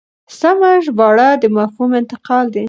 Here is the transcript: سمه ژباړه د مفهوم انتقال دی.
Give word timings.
سمه 0.39 0.71
ژباړه 0.85 1.29
د 1.41 1.43
مفهوم 1.57 1.91
انتقال 2.01 2.45
دی. 2.53 2.59